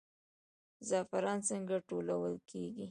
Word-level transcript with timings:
زعفران 0.89 1.39
څنګه 1.49 1.75
ټولول 1.89 2.33
کیږي؟ 2.49 2.79